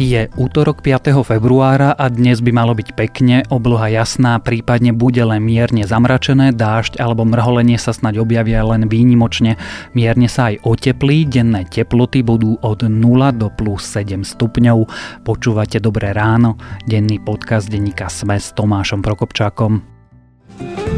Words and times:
Je 0.00 0.32
útorok 0.40 0.80
5. 0.80 1.12
februára 1.28 1.92
a 1.92 2.08
dnes 2.08 2.40
by 2.40 2.56
malo 2.56 2.72
byť 2.72 2.96
pekne, 2.96 3.44
obloha 3.52 3.92
jasná, 3.92 4.40
prípadne 4.40 4.96
bude 4.96 5.20
len 5.20 5.44
mierne 5.44 5.84
zamračené, 5.84 6.56
dážď 6.56 6.96
alebo 7.04 7.28
mrholenie 7.28 7.76
sa 7.76 7.92
snať 7.92 8.16
objavia 8.16 8.64
len 8.64 8.88
výnimočne. 8.88 9.60
Mierne 9.92 10.24
sa 10.24 10.48
aj 10.48 10.64
oteplí, 10.64 11.28
denné 11.28 11.68
teploty 11.68 12.24
budú 12.24 12.56
od 12.64 12.80
0 12.80 12.96
do 13.36 13.52
plus 13.52 13.84
7 13.92 14.24
stupňov. 14.24 14.88
Počúvate 15.20 15.84
Dobré 15.84 16.16
ráno, 16.16 16.56
denný 16.88 17.20
podcast 17.20 17.68
denníka 17.68 18.08
Sme 18.08 18.40
s 18.40 18.56
Tomášom 18.56 19.04
Prokopčákom. 19.04 19.89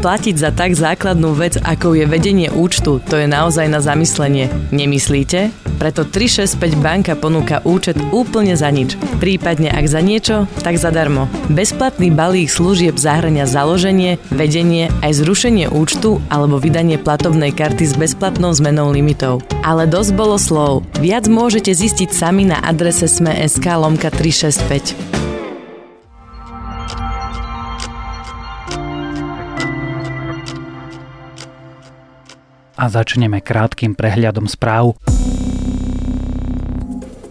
Platiť 0.03 0.35
za 0.35 0.51
tak 0.51 0.75
základnú 0.75 1.31
vec, 1.31 1.55
ako 1.63 1.95
je 1.95 2.03
vedenie 2.03 2.51
účtu, 2.51 2.99
to 3.07 3.15
je 3.15 3.23
naozaj 3.23 3.71
na 3.71 3.79
zamyslenie. 3.79 4.51
Nemyslíte? 4.75 5.55
Preto 5.79 6.03
365 6.03 6.79
banka 6.79 7.15
ponúka 7.15 7.63
účet 7.63 7.95
úplne 8.11 8.55
za 8.59 8.67
nič. 8.67 8.99
Prípadne 9.23 9.71
ak 9.71 9.85
za 9.87 10.03
niečo, 10.03 10.47
tak 10.59 10.75
zadarmo. 10.75 11.31
Bezplatný 11.47 12.11
balík 12.11 12.51
služieb 12.51 12.99
zahrania 12.99 13.47
založenie, 13.47 14.19
vedenie, 14.31 14.91
aj 15.03 15.23
zrušenie 15.23 15.71
účtu 15.71 16.19
alebo 16.27 16.59
vydanie 16.59 16.99
platobnej 16.99 17.55
karty 17.55 17.87
s 17.87 17.95
bezplatnou 17.95 18.51
zmenou 18.51 18.91
limitov. 18.91 19.39
Ale 19.63 19.87
dosť 19.87 20.11
bolo 20.19 20.35
slov. 20.35 20.83
Viac 20.99 21.31
môžete 21.31 21.71
zistiť 21.71 22.11
sami 22.11 22.47
na 22.47 22.59
adrese 22.59 23.07
sme.sk 23.07 23.65
lomka 23.75 24.11
365. 24.11 25.12
a 32.77 32.89
začneme 32.89 33.39
krátkým 33.39 33.93
prehľadom 33.93 34.49
správ. 34.49 34.97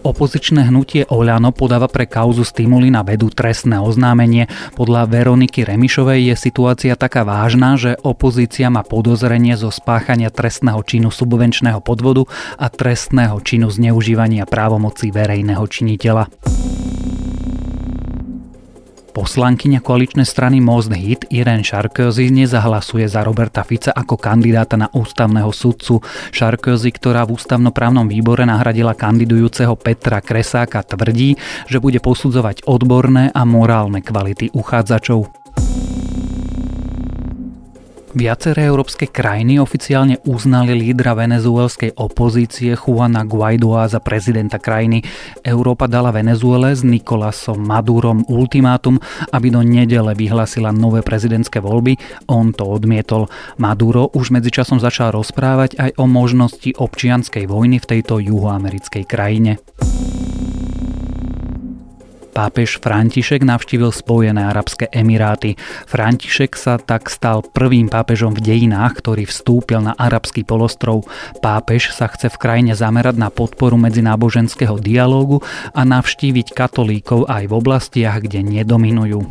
Opozičné 0.03 0.67
hnutie 0.67 1.07
Oľano 1.07 1.55
podáva 1.55 1.87
pre 1.87 2.03
kauzu 2.03 2.43
stimuly 2.43 2.91
na 2.91 3.07
vedu 3.07 3.31
trestné 3.31 3.79
oznámenie. 3.79 4.51
Podľa 4.75 5.07
Veroniky 5.07 5.63
Remišovej 5.63 6.27
je 6.27 6.35
situácia 6.35 6.99
taká 6.99 7.23
vážna, 7.23 7.79
že 7.79 7.95
opozícia 8.03 8.67
má 8.67 8.83
podozrenie 8.83 9.55
zo 9.55 9.71
spáchania 9.71 10.27
trestného 10.27 10.83
činu 10.83 11.07
subvenčného 11.07 11.79
podvodu 11.79 12.27
a 12.59 12.67
trestného 12.67 13.39
činu 13.47 13.71
zneužívania 13.71 14.43
právomocí 14.43 15.07
verejného 15.07 15.63
činiteľa. 15.63 16.27
Poslankyňa 19.13 19.85
koaličnej 19.85 20.25
strany 20.25 20.57
Most 20.57 20.89
Hit 20.89 21.29
Irene 21.29 21.61
Sarkozy 21.61 22.33
nezahlasuje 22.33 23.05
za 23.05 23.21
Roberta 23.21 23.61
Fica 23.61 23.93
ako 23.93 24.17
kandidáta 24.17 24.73
na 24.73 24.89
ústavného 24.89 25.53
sudcu. 25.53 26.01
Sarkozy, 26.33 26.89
ktorá 26.89 27.21
v 27.29 27.37
ústavnoprávnom 27.37 28.09
výbore 28.09 28.41
nahradila 28.41 28.97
kandidujúceho 28.97 29.77
Petra 29.77 30.17
Kresáka, 30.17 30.81
tvrdí, 30.81 31.37
že 31.69 31.77
bude 31.77 32.01
posudzovať 32.01 32.65
odborné 32.65 33.29
a 33.29 33.45
morálne 33.45 34.01
kvality 34.01 34.49
uchádzačov. 34.57 35.42
Viaceré 38.13 38.69
európske 38.69 39.09
krajiny 39.09 39.57
oficiálne 39.57 40.21
uznali 40.29 40.77
lídra 40.77 41.17
venezuelskej 41.17 41.97
opozície 41.97 42.77
Juana 42.77 43.25
Guaidoa 43.25 43.89
za 43.89 43.97
prezidenta 43.97 44.61
krajiny. 44.61 45.01
Európa 45.41 45.89
dala 45.89 46.13
Venezuele 46.13 46.77
s 46.77 46.85
Nikolasom 46.85 47.57
Madurom 47.57 48.21
ultimátum, 48.29 49.01
aby 49.33 49.49
do 49.49 49.65
nedele 49.65 50.13
vyhlasila 50.13 50.69
nové 50.69 51.01
prezidentské 51.01 51.57
voľby. 51.57 51.97
On 52.29 52.53
to 52.53 52.69
odmietol. 52.69 53.33
Maduro 53.57 54.13
už 54.13 54.29
medzičasom 54.29 54.77
začal 54.77 55.09
rozprávať 55.09 55.81
aj 55.81 55.97
o 55.97 56.05
možnosti 56.05 56.69
občianskej 56.69 57.49
vojny 57.49 57.81
v 57.81 57.97
tejto 57.97 58.21
juhoamerickej 58.21 59.09
krajine. 59.09 59.57
Pápež 62.33 62.81
František 62.81 63.45
navštívil 63.45 63.93
Spojené 63.93 64.49
arabské 64.49 64.89
emiráty. 64.89 65.53
František 65.85 66.57
sa 66.57 66.81
tak 66.81 67.13
stal 67.13 67.45
prvým 67.45 67.93
pápežom 67.93 68.33
v 68.33 68.41
dejinách, 68.41 69.05
ktorý 69.05 69.29
vstúpil 69.29 69.85
na 69.85 69.93
arabský 69.93 70.41
polostrov. 70.41 71.05
Pápež 71.45 71.93
sa 71.93 72.09
chce 72.09 72.33
v 72.33 72.41
krajine 72.41 72.73
zamerať 72.73 73.21
na 73.21 73.29
podporu 73.29 73.77
medzináboženského 73.77 74.81
dialógu 74.81 75.45
a 75.77 75.85
navštíviť 75.85 76.57
katolíkov 76.57 77.29
aj 77.29 77.45
v 77.45 77.53
oblastiach, 77.53 78.25
kde 78.25 78.41
nedominujú. 78.41 79.29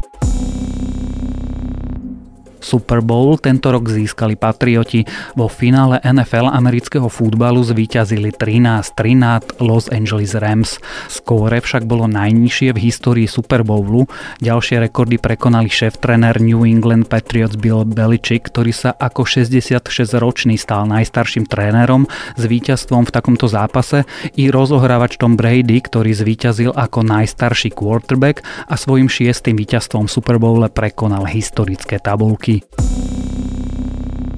Super 2.62 3.02
Bowl 3.02 3.36
tento 3.36 3.74
rok 3.74 3.90
získali 3.90 4.38
Patrioti. 4.38 5.02
Vo 5.34 5.50
finále 5.50 5.98
NFL 6.00 6.48
amerického 6.48 7.10
futbalu 7.10 7.60
zvíťazili 7.60 8.30
13-3 8.30 9.18
nad 9.18 9.42
Los 9.58 9.90
Angeles 9.90 10.38
Rams. 10.38 10.78
Skóre 11.10 11.58
však 11.58 11.84
bolo 11.84 12.06
najnižšie 12.06 12.70
v 12.72 12.82
histórii 12.88 13.26
Super 13.26 13.66
Bowlu. 13.66 14.06
Ďalšie 14.38 14.78
rekordy 14.88 15.18
prekonali 15.18 15.66
šéf-trenér 15.66 16.38
New 16.38 16.62
England 16.62 17.10
Patriots 17.10 17.58
Bill 17.58 17.82
Belichick, 17.82 18.48
ktorý 18.48 18.70
sa 18.70 18.94
ako 18.94 19.26
66-ročný 19.26 20.54
stal 20.54 20.86
najstarším 20.86 21.50
trénerom 21.50 22.06
s 22.38 22.42
víťazstvom 22.46 23.08
v 23.08 23.14
takomto 23.14 23.50
zápase 23.50 24.04
i 24.38 24.52
rozohrávač 24.52 25.18
Tom 25.18 25.34
Brady, 25.34 25.82
ktorý 25.82 26.12
zvíťazil 26.12 26.70
ako 26.76 27.02
najstarší 27.02 27.72
quarterback 27.72 28.44
a 28.68 28.76
svojim 28.76 29.08
šiestým 29.08 29.56
víťazstvom 29.56 30.06
Super 30.06 30.36
Bowle 30.36 30.68
prekonal 30.68 31.24
historické 31.24 31.96
tabulky 31.96 32.51
roky. 32.52 32.66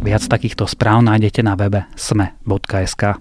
Viac 0.05 0.23
takýchto 0.29 0.69
správ 0.69 1.01
nájdete 1.01 1.41
na 1.41 1.57
webe 1.57 1.89
sme.sk. 1.97 3.19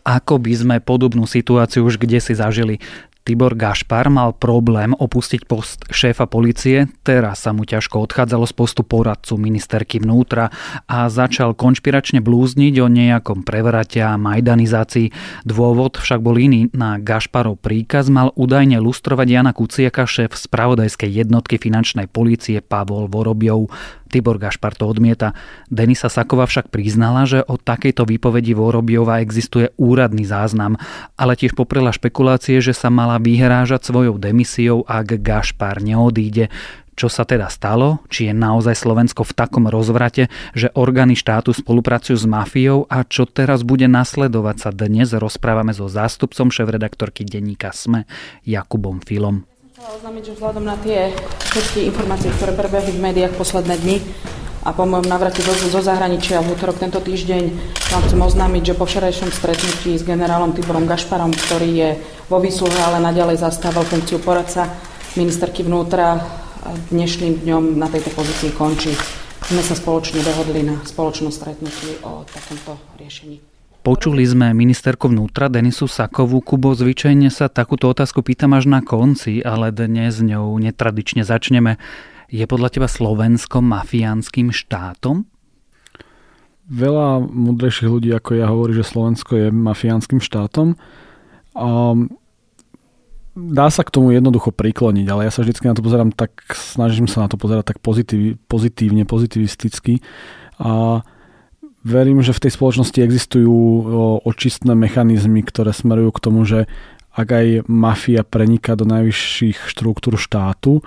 Ako 0.00 0.42
by 0.42 0.52
sme 0.58 0.76
podobnú 0.82 1.22
situáciu 1.22 1.86
už 1.86 2.02
kde 2.02 2.18
si 2.18 2.34
zažili. 2.34 2.82
Tibor 3.30 3.54
Gašpar 3.54 4.10
mal 4.10 4.34
problém 4.34 4.90
opustiť 4.90 5.46
post 5.46 5.86
šéfa 5.86 6.26
policie, 6.26 6.90
teraz 7.06 7.46
sa 7.46 7.54
mu 7.54 7.62
ťažko 7.62 8.02
odchádzalo 8.10 8.42
z 8.42 8.54
postu 8.58 8.82
poradcu 8.82 9.38
ministerky 9.38 10.02
vnútra 10.02 10.50
a 10.90 11.06
začal 11.06 11.54
konšpiračne 11.54 12.18
blúzniť 12.18 12.74
o 12.82 12.90
nejakom 12.90 13.46
prevrate 13.46 14.02
a 14.02 14.18
majdanizácii. 14.18 15.14
Dôvod 15.46 16.02
však 16.02 16.18
bol 16.18 16.42
iný. 16.42 16.74
Na 16.74 16.98
Gašparov 16.98 17.62
príkaz 17.62 18.10
mal 18.10 18.34
údajne 18.34 18.82
lustrovať 18.82 19.26
Jana 19.30 19.54
Kuciaka, 19.54 20.10
šéf 20.10 20.34
spravodajskej 20.34 21.22
jednotky 21.22 21.62
finančnej 21.62 22.10
policie 22.10 22.58
Pavol 22.58 23.06
Vorobiov. 23.06 23.70
Tibor 24.10 24.42
Gašpar 24.42 24.74
to 24.74 24.90
odmieta. 24.90 25.38
Denisa 25.70 26.10
Sakova 26.10 26.50
však 26.50 26.74
priznala, 26.74 27.30
že 27.30 27.46
o 27.46 27.54
takejto 27.54 28.02
výpovedi 28.02 28.58
Vorobiova 28.58 29.22
existuje 29.22 29.70
úradný 29.78 30.26
záznam, 30.26 30.74
ale 31.14 31.38
tiež 31.38 31.54
poprela 31.54 31.94
špekulácie, 31.94 32.58
že 32.58 32.74
sa 32.74 32.90
mala 32.90 33.19
vyhrážať 33.20 33.92
svojou 33.92 34.16
demisiou, 34.16 34.82
ak 34.88 35.20
Gašpar 35.20 35.84
neodíde. 35.84 36.48
Čo 37.00 37.08
sa 37.08 37.24
teda 37.24 37.48
stalo? 37.48 38.04
Či 38.12 38.28
je 38.28 38.34
naozaj 38.36 38.76
Slovensko 38.76 39.24
v 39.24 39.32
takom 39.32 39.64
rozvrate, 39.72 40.28
že 40.52 40.68
orgány 40.76 41.16
štátu 41.16 41.56
spolupracujú 41.56 42.12
s 42.12 42.28
mafiou 42.28 42.84
a 42.92 43.08
čo 43.08 43.24
teraz 43.24 43.64
bude 43.64 43.88
nasledovať 43.88 44.56
sa 44.60 44.70
dnes 44.72 45.16
rozprávame 45.16 45.72
so 45.72 45.88
zástupcom 45.88 46.52
šéf-redaktorky 46.52 47.24
denníka 47.24 47.72
SME 47.72 48.04
Jakubom 48.44 49.00
Filom. 49.00 49.48
Chcela 49.72 49.96
oznámiť, 49.96 50.22
že 50.28 50.32
vzhľadom 50.36 50.64
na 50.68 50.76
tie 50.84 51.08
všetky 51.56 51.88
informácie, 51.88 52.28
ktoré 52.36 52.52
prebehli 52.52 52.92
v 52.92 53.00
médiách 53.00 53.32
posledné 53.32 53.74
dni 53.80 53.96
a 54.60 54.76
po 54.76 54.84
mojom 54.84 55.08
navrate 55.08 55.40
zo, 55.40 55.56
zo 55.56 55.80
zahraničia 55.80 56.44
v 56.44 56.52
útorok 56.52 56.76
tento 56.76 57.00
týždeň 57.00 57.42
vám 57.88 58.02
chcem 58.04 58.20
oznámiť, 58.20 58.62
že 58.72 58.78
po 58.78 58.84
včerajšom 58.84 59.32
stretnutí 59.32 59.96
s 59.96 60.04
generálom 60.04 60.52
Tiborom 60.52 60.84
Gašparom, 60.84 61.32
ktorý 61.32 61.70
je 61.72 61.90
vo 62.28 62.38
výsluhe, 62.44 62.76
ale 62.76 63.00
naďalej 63.00 63.40
zastával 63.40 63.88
funkciu 63.88 64.20
poradca 64.20 64.68
ministerky 65.16 65.64
vnútra, 65.64 66.20
dnešným 66.92 67.40
dňom 67.40 67.80
na 67.80 67.88
tejto 67.88 68.12
pozícii 68.12 68.52
končí. 68.52 68.92
Sme 69.48 69.64
sa 69.64 69.72
spoločne 69.72 70.20
dohodli 70.20 70.60
na 70.62 70.76
spoločnom 70.84 71.32
stretnutí 71.32 72.04
o 72.04 72.22
takomto 72.28 72.76
riešení. 73.00 73.40
Počuli 73.80 74.28
sme 74.28 74.52
ministerku 74.52 75.08
vnútra 75.08 75.48
Denisu 75.48 75.88
Sakovú. 75.88 76.44
Kubo, 76.44 76.76
zvyčajne 76.76 77.32
sa 77.32 77.48
takúto 77.48 77.88
otázku 77.88 78.20
pýtam 78.20 78.52
až 78.52 78.68
na 78.68 78.84
konci, 78.84 79.40
ale 79.40 79.72
dnes 79.72 80.20
ňou 80.20 80.52
netradične 80.60 81.24
začneme. 81.24 81.80
Je 82.30 82.46
podľa 82.46 82.70
teba 82.70 82.86
Slovensko 82.86 83.58
mafiánskym 83.58 84.54
štátom? 84.54 85.26
Veľa 86.70 87.26
múdrejších 87.26 87.90
ľudí 87.90 88.14
ako 88.14 88.38
ja 88.38 88.46
hovorí, 88.46 88.78
že 88.78 88.86
Slovensko 88.86 89.34
je 89.34 89.46
mafiánskym 89.50 90.22
štátom. 90.22 90.78
A 91.58 91.98
dá 93.34 93.66
sa 93.74 93.82
k 93.82 93.90
tomu 93.90 94.14
jednoducho 94.14 94.54
prikloniť, 94.54 95.06
ale 95.10 95.26
ja 95.26 95.34
sa 95.34 95.42
vždy 95.42 95.58
na 95.66 95.74
to 95.74 95.82
pozerám 95.82 96.14
tak, 96.14 96.38
snažím 96.54 97.10
sa 97.10 97.26
na 97.26 97.28
to 97.28 97.34
pozerať 97.34 97.74
tak 97.74 97.82
pozitív, 97.82 98.38
pozitívne, 98.46 99.02
pozitivisticky. 99.02 99.98
A 100.62 101.02
verím, 101.82 102.22
že 102.22 102.30
v 102.30 102.46
tej 102.46 102.54
spoločnosti 102.54 103.02
existujú 103.02 103.58
očistné 104.22 104.78
mechanizmy, 104.78 105.42
ktoré 105.42 105.74
smerujú 105.74 106.14
k 106.14 106.22
tomu, 106.22 106.46
že 106.46 106.70
ak 107.10 107.26
aj 107.26 107.46
mafia 107.66 108.22
preniká 108.22 108.78
do 108.78 108.86
najvyšších 108.86 109.66
štruktúr 109.66 110.14
štátu, 110.14 110.86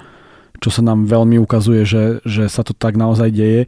čo 0.63 0.71
sa 0.71 0.79
nám 0.79 1.03
veľmi 1.03 1.35
ukazuje, 1.43 1.83
že, 1.83 2.23
že 2.23 2.47
sa 2.47 2.63
to 2.63 2.71
tak 2.71 2.95
naozaj 2.95 3.35
deje, 3.35 3.67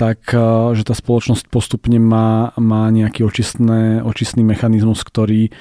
tak 0.00 0.32
že 0.72 0.82
tá 0.88 0.96
spoločnosť 0.96 1.52
postupne 1.52 2.00
má, 2.00 2.56
má 2.56 2.88
nejaký 2.88 3.20
očistné, 3.20 4.00
očistný 4.00 4.40
mechanizmus, 4.40 5.04
ktorý, 5.04 5.52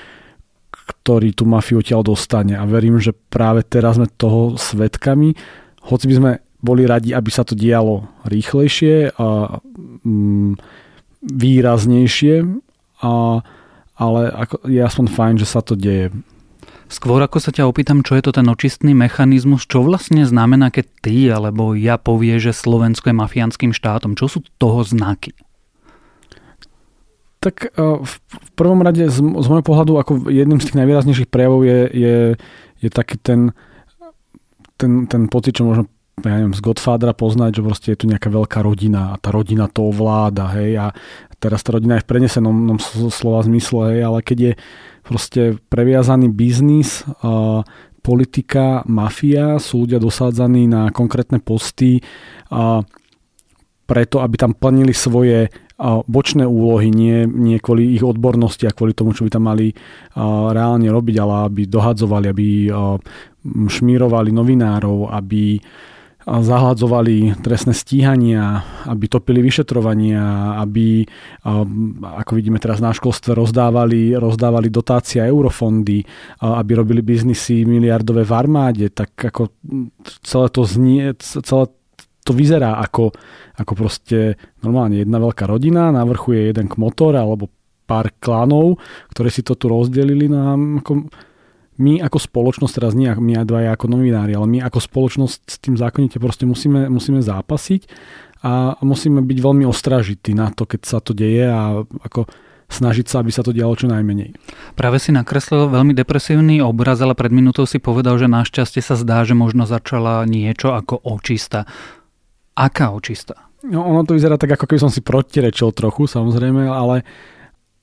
ktorý 0.72 1.36
tú 1.36 1.44
mafiu 1.44 1.84
odtiaľ 1.84 2.08
dostane. 2.08 2.56
A 2.56 2.64
verím, 2.64 3.04
že 3.04 3.12
práve 3.12 3.68
teraz 3.68 4.00
sme 4.00 4.08
toho 4.08 4.56
svetkami, 4.56 5.36
hoci 5.84 6.06
by 6.08 6.16
sme 6.16 6.32
boli 6.64 6.88
radi, 6.88 7.12
aby 7.12 7.28
sa 7.28 7.44
to 7.44 7.52
dialo 7.52 8.08
rýchlejšie 8.24 9.20
a 9.20 9.60
mm, 10.08 10.56
výraznejšie, 11.24 12.36
a, 13.04 13.12
ale 14.00 14.22
ako, 14.32 14.56
je 14.72 14.80
aspoň 14.80 15.06
fajn, 15.12 15.36
že 15.44 15.48
sa 15.48 15.60
to 15.60 15.76
deje. 15.76 16.16
Skôr 16.90 17.22
ako 17.22 17.38
sa 17.38 17.54
ťa 17.54 17.70
opýtam, 17.70 18.02
čo 18.02 18.18
je 18.18 18.26
to 18.26 18.32
ten 18.34 18.50
očistný 18.50 18.98
mechanizmus, 18.98 19.70
čo 19.70 19.86
vlastne 19.86 20.26
znamená, 20.26 20.74
keď 20.74 20.86
ty 21.06 21.30
alebo 21.30 21.78
ja 21.78 22.02
povie, 22.02 22.42
že 22.42 22.50
Slovensko 22.50 23.14
je 23.14 23.22
mafiánskym 23.22 23.78
štátom. 23.78 24.18
Čo 24.18 24.26
sú 24.26 24.40
toho 24.58 24.82
znaky? 24.82 25.38
Tak 27.46 27.70
e, 27.70 28.02
v 28.02 28.50
prvom 28.58 28.82
rade 28.82 29.06
z, 29.06 29.22
z 29.22 29.46
môjho 29.48 29.62
pohľadu 29.62 30.02
ako 30.02 30.34
jedným 30.34 30.58
z 30.58 30.74
tých 30.74 30.80
najvýraznejších 30.82 31.30
prejavov 31.30 31.62
je, 31.62 31.80
je, 31.94 32.18
je 32.82 32.90
taký 32.90 33.22
ten, 33.22 33.54
ten, 34.82 35.06
ten 35.06 35.30
pocit, 35.30 35.62
čo 35.62 35.70
možno 35.70 35.86
ja 36.20 36.36
neviem, 36.36 36.58
z 36.58 36.60
Godfathera 36.60 37.16
poznať, 37.16 37.62
že 37.62 37.64
proste 37.64 37.88
je 37.96 38.00
tu 38.04 38.06
nejaká 38.12 38.28
veľká 38.28 38.60
rodina 38.60 39.16
a 39.16 39.20
tá 39.22 39.32
rodina 39.32 39.72
to 39.72 39.88
ovláda, 39.88 40.52
hej, 40.60 40.76
a 40.76 40.86
teraz 41.40 41.64
tá 41.64 41.72
rodina 41.72 41.96
je 41.96 42.04
v 42.04 42.10
prenesenom 42.12 42.76
slova 43.08 43.40
zmysle, 43.48 43.96
hej, 43.96 44.02
ale 44.04 44.20
keď 44.20 44.38
je 44.42 44.54
proste 45.10 45.58
previazaný 45.74 46.30
biznis, 46.30 47.02
politika, 48.06 48.86
mafia, 48.86 49.58
sú 49.58 49.90
ľudia 49.90 49.98
dosádzaní 49.98 50.70
na 50.70 50.94
konkrétne 50.94 51.42
posty 51.42 51.98
preto, 53.90 54.22
aby 54.22 54.36
tam 54.38 54.54
plnili 54.54 54.94
svoje 54.94 55.50
bočné 56.06 56.46
úlohy, 56.46 56.94
nie, 56.94 57.26
nie 57.26 57.58
kvôli 57.58 57.98
ich 57.98 58.06
odbornosti 58.06 58.70
a 58.70 58.76
kvôli 58.76 58.94
tomu, 58.94 59.18
čo 59.18 59.26
by 59.26 59.32
tam 59.34 59.50
mali 59.50 59.74
reálne 60.54 60.86
robiť, 60.94 61.16
ale 61.18 61.34
aby 61.50 61.62
dohadzovali, 61.66 62.26
aby 62.30 62.48
šmírovali 63.50 64.30
novinárov, 64.30 65.10
aby 65.10 65.58
zahľadzovali 66.30 67.42
trestné 67.42 67.74
stíhania, 67.74 68.62
aby 68.86 69.10
topili 69.10 69.42
vyšetrovania, 69.42 70.54
aby, 70.62 71.02
ako 72.06 72.32
vidíme 72.38 72.62
teraz 72.62 72.78
na 72.78 72.94
školstve, 72.94 73.34
rozdávali, 73.34 74.14
rozdávali 74.14 74.70
dotácie 74.70 75.26
a 75.26 75.30
eurofondy, 75.30 76.06
aby 76.46 76.72
robili 76.78 77.02
biznisy 77.02 77.66
miliardové 77.66 78.22
v 78.22 78.34
armáde, 78.38 78.86
tak 78.94 79.18
ako 79.18 79.50
celé 80.22 80.48
to 80.54 80.62
znie, 80.70 81.18
celé 81.18 81.66
to 82.22 82.32
vyzerá 82.38 82.78
ako, 82.78 83.10
ako 83.58 83.74
proste 83.74 84.38
normálne 84.62 85.02
jedna 85.02 85.18
veľká 85.18 85.50
rodina, 85.50 85.90
na 85.90 86.06
vrchu 86.06 86.38
je 86.38 86.42
jeden 86.54 86.70
kmotor 86.70 87.18
alebo 87.18 87.50
pár 87.90 88.14
klanov, 88.22 88.78
ktoré 89.10 89.34
si 89.34 89.42
to 89.42 89.58
tu 89.58 89.66
rozdelili 89.66 90.30
na 90.30 90.54
ako, 90.54 91.10
my 91.80 92.04
ako 92.04 92.20
spoločnosť, 92.20 92.74
teraz 92.76 92.92
nie 92.92 93.08
my 93.08 93.40
aj 93.40 93.46
dvaja 93.48 93.70
ako 93.74 93.86
novinári, 93.88 94.36
ale 94.36 94.48
my 94.52 94.60
ako 94.68 94.84
spoločnosť 94.84 95.40
s 95.48 95.58
tým 95.64 95.80
zákonite 95.80 96.20
proste 96.20 96.44
musíme, 96.44 96.92
musíme 96.92 97.24
zápasiť 97.24 97.88
a 98.44 98.76
musíme 98.84 99.24
byť 99.24 99.40
veľmi 99.40 99.64
ostražití 99.64 100.36
na 100.36 100.52
to, 100.52 100.68
keď 100.68 100.82
sa 100.84 101.00
to 101.00 101.16
deje 101.16 101.48
a 101.48 101.84
ako 101.84 102.28
snažiť 102.70 103.10
sa, 103.10 103.26
aby 103.26 103.34
sa 103.34 103.42
to 103.42 103.50
dialo 103.50 103.74
čo 103.74 103.90
najmenej. 103.90 104.38
Práve 104.78 105.02
si 105.02 105.10
nakreslil 105.10 105.74
veľmi 105.74 105.98
depresívny 105.98 106.62
obraz, 106.62 107.02
ale 107.02 107.18
pred 107.18 107.34
minútou 107.34 107.66
si 107.66 107.82
povedal, 107.82 108.22
že 108.22 108.30
našťastie 108.30 108.80
sa 108.86 108.94
zdá, 108.94 109.26
že 109.26 109.34
možno 109.34 109.66
začala 109.66 110.22
niečo 110.30 110.78
ako 110.78 111.02
očista. 111.02 111.66
Aká 112.54 112.94
očista? 112.94 113.50
No, 113.66 113.84
ono 113.84 114.06
to 114.06 114.16
vyzerá 114.16 114.38
tak, 114.40 114.56
ako 114.56 114.70
keby 114.70 114.80
som 114.80 114.94
si 114.94 115.04
protirečil 115.04 115.76
trochu, 115.76 116.08
samozrejme, 116.08 116.64
ale 116.70 117.04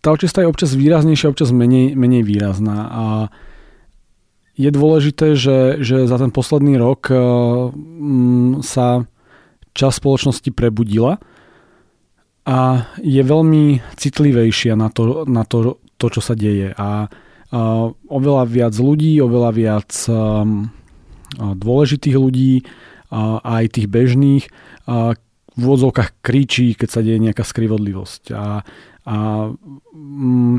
tá 0.00 0.14
očista 0.14 0.40
je 0.40 0.48
občas 0.48 0.72
výraznejšia, 0.72 1.34
občas 1.34 1.50
menej, 1.50 1.98
menej 1.98 2.22
výrazná. 2.22 2.78
A 2.88 3.04
je 4.56 4.70
dôležité, 4.72 5.36
že, 5.36 5.84
že 5.84 6.08
za 6.08 6.16
ten 6.16 6.32
posledný 6.32 6.80
rok 6.80 7.12
uh, 7.12 7.70
sa 8.64 9.04
časť 9.76 9.96
spoločnosti 10.00 10.50
prebudila 10.56 11.20
a 12.48 12.88
je 13.04 13.20
veľmi 13.20 13.84
citlivejšia 14.00 14.72
na 14.72 14.88
to, 14.88 15.28
na 15.28 15.44
to, 15.44 15.76
to 16.00 16.06
čo 16.08 16.20
sa 16.24 16.32
deje. 16.32 16.72
A 16.72 17.04
uh, 17.04 17.92
oveľa 18.08 18.44
viac 18.48 18.74
ľudí, 18.74 19.20
oveľa 19.20 19.50
viac 19.52 19.92
um, 20.08 20.72
dôležitých 21.36 22.16
ľudí, 22.16 22.64
aj 23.42 23.78
tých 23.78 23.86
bežných, 23.86 24.44
v 25.56 25.62
úvodzovkách 25.62 26.20
kričí, 26.20 26.76
keď 26.76 26.88
sa 26.90 27.00
deje 27.00 27.18
nejaká 27.22 27.42
skrivodlivosť. 27.42 28.22
A, 28.36 28.60
a 29.08 29.16
mm, 29.94 30.56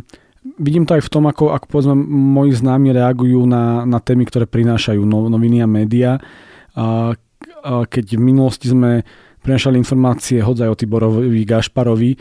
vidím 0.56 0.88
to 0.88 0.96
aj 0.96 1.04
v 1.04 1.12
tom, 1.12 1.28
ako, 1.28 1.52
ako 1.52 1.66
povedzme, 1.68 1.96
moji 2.08 2.56
známi 2.56 2.96
reagujú 2.96 3.44
na, 3.44 3.84
na 3.84 4.00
témy, 4.00 4.24
ktoré 4.24 4.48
prinášajú 4.48 5.04
no, 5.04 5.28
noviny 5.28 5.60
a 5.60 5.68
médiá. 5.68 6.24
Keď 7.68 8.06
v 8.16 8.22
minulosti 8.22 8.72
sme 8.72 9.04
prinášali 9.44 9.76
informácie 9.76 10.40
hodzaj 10.40 10.70
o 10.72 10.80
Tiborovi 10.80 11.44
Gašparovi, 11.44 12.12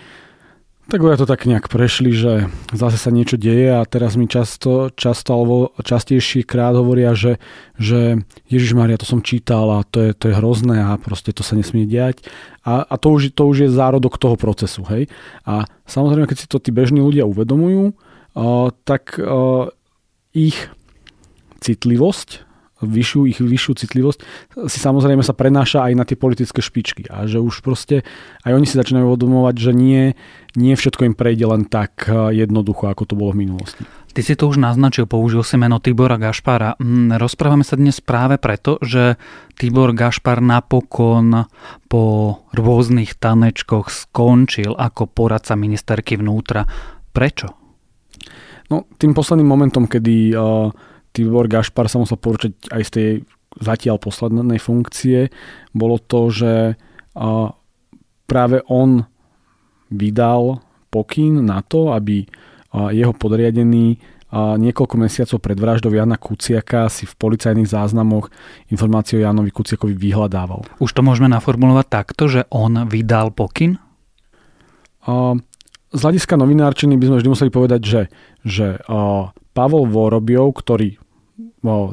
tak 0.86 1.02
ja 1.02 1.18
to 1.18 1.26
tak 1.26 1.50
nejak 1.50 1.66
prešli, 1.66 2.14
že 2.14 2.46
zase 2.70 2.94
sa 2.94 3.10
niečo 3.10 3.34
deje 3.34 3.74
a 3.74 3.82
teraz 3.82 4.14
mi 4.14 4.30
často, 4.30 4.94
často 4.94 5.34
alebo 5.34 5.74
častejší 5.82 6.46
krát 6.46 6.78
hovoria, 6.78 7.10
že, 7.10 7.42
že 7.74 8.22
Ježiš 8.46 8.78
Maria, 8.78 8.94
to 8.94 9.02
som 9.02 9.18
čítal 9.18 9.66
a 9.66 9.82
to 9.82 9.98
je, 9.98 10.10
to 10.14 10.30
je 10.30 10.38
hrozné 10.38 10.78
a 10.86 10.94
proste 10.94 11.34
to 11.34 11.42
sa 11.42 11.58
nesmie 11.58 11.90
diať. 11.90 12.22
A, 12.62 12.86
a 12.86 12.94
to, 13.02 13.18
už, 13.18 13.34
to 13.34 13.50
už 13.50 13.66
je 13.66 13.74
zárodok 13.74 14.14
toho 14.14 14.38
procesu. 14.38 14.86
Hej? 14.86 15.10
A 15.42 15.66
samozrejme, 15.90 16.30
keď 16.30 16.38
si 16.38 16.46
to 16.46 16.62
tí 16.62 16.70
bežní 16.70 17.02
ľudia 17.02 17.26
uvedomujú, 17.26 17.90
tak 18.84 19.16
ich 20.36 20.58
citlivosť 21.64 22.46
vyššiu, 22.84 23.20
ich 23.24 23.40
vyššiu 23.40 23.72
citlivosť 23.72 24.18
si 24.68 24.78
samozrejme 24.78 25.24
sa 25.24 25.32
prenáša 25.32 25.88
aj 25.88 25.92
na 25.96 26.04
tie 26.04 26.16
politické 26.18 26.60
špičky 26.60 27.08
a 27.08 27.24
že 27.24 27.40
už 27.40 27.64
proste 27.64 28.04
aj 28.44 28.52
oni 28.52 28.68
si 28.68 28.76
začínajú 28.76 29.08
uvedomovať, 29.08 29.54
že 29.56 29.72
nie, 29.72 30.12
nie 30.60 30.76
všetko 30.76 31.08
im 31.08 31.16
prejde 31.16 31.48
len 31.48 31.64
tak 31.64 32.04
eh, 32.04 32.36
jednoducho, 32.36 32.92
ako 32.92 33.02
to 33.08 33.14
bolo 33.16 33.32
v 33.32 33.48
minulosti. 33.48 33.82
Ty 34.16 34.20
si 34.24 34.32
to 34.32 34.48
už 34.48 34.56
naznačil, 34.56 35.04
použil 35.04 35.44
si 35.44 35.60
meno 35.60 35.76
Tibora 35.76 36.16
Gašpara. 36.16 36.80
Mm, 36.80 37.20
rozprávame 37.20 37.68
sa 37.68 37.76
dnes 37.76 38.00
práve 38.00 38.40
preto, 38.40 38.80
že 38.80 39.20
Tibor 39.60 39.92
Gašpar 39.92 40.40
napokon 40.40 41.48
po 41.84 42.04
rôznych 42.56 43.12
tanečkoch 43.20 43.92
skončil 43.92 44.72
ako 44.72 45.04
poradca 45.12 45.52
ministerky 45.52 46.16
vnútra. 46.16 46.64
Prečo? 47.12 47.65
No, 48.72 48.84
tým 48.98 49.14
posledným 49.14 49.46
momentom, 49.46 49.86
kedy 49.86 50.34
uh, 50.34 50.68
Tibor 51.14 51.46
Gašpar 51.48 51.88
sa 51.88 52.02
musel 52.02 52.20
poručiť 52.20 52.74
aj 52.74 52.82
z 52.84 52.90
tej 52.90 53.10
zatiaľ 53.56 53.96
poslednej 53.96 54.60
funkcie, 54.60 55.32
bolo 55.72 55.96
to, 55.96 56.28
že 56.28 56.76
práve 58.28 58.60
on 58.68 59.08
vydal 59.88 60.60
pokyn 60.92 61.40
na 61.40 61.64
to, 61.64 61.96
aby 61.96 62.28
jeho 62.92 63.16
podriadený 63.16 63.96
niekoľko 64.36 64.94
mesiacov 65.00 65.40
pred 65.40 65.56
vraždou 65.56 65.88
Jana 65.88 66.20
Kuciaka 66.20 66.92
si 66.92 67.08
v 67.08 67.16
policajných 67.16 67.64
záznamoch 67.64 68.28
informáciu 68.68 69.22
o 69.22 69.24
Janovi 69.24 69.48
Kuciakovi 69.48 69.96
vyhľadával. 69.96 70.76
Už 70.76 70.92
to 70.92 71.00
môžeme 71.00 71.32
naformulovať 71.32 71.86
takto, 71.88 72.28
že 72.28 72.44
on 72.52 72.84
vydal 72.84 73.32
pokyn? 73.32 73.80
Z 75.94 76.00
hľadiska 76.02 76.34
novinárčiny 76.34 76.98
by 76.98 77.04
sme 77.06 77.16
vždy 77.22 77.30
museli 77.30 77.50
povedať, 77.50 77.80
že, 77.86 78.02
že 78.42 78.66
Pavol 79.54 79.84
Vorobiov, 79.86 80.58
ktorý 80.58 80.98